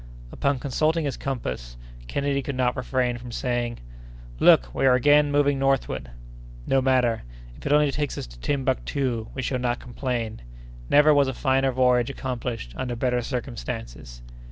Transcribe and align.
Upon 0.31 0.57
consulting 0.57 1.05
his 1.05 1.15
compass, 1.15 1.77
Kennedy 2.07 2.41
could 2.41 2.55
not 2.55 2.75
refrain 2.75 3.19
from 3.19 3.31
saying: 3.31 3.81
"Look! 4.39 4.73
we 4.73 4.87
are 4.87 4.95
again 4.95 5.31
moving 5.31 5.59
northward." 5.59 6.09
"No 6.65 6.81
matter; 6.81 7.21
if 7.55 7.67
it 7.67 7.71
only 7.71 7.91
takes 7.91 8.17
us 8.17 8.25
to 8.25 8.39
Timbuctoo, 8.39 9.27
we 9.35 9.43
shall 9.43 9.59
not 9.59 9.79
complain. 9.79 10.41
Never 10.89 11.13
was 11.13 11.27
a 11.27 11.35
finer 11.35 11.71
voyage 11.71 12.09
accomplished 12.09 12.73
under 12.75 12.95
better 12.95 13.21
circumstances!" 13.21 14.23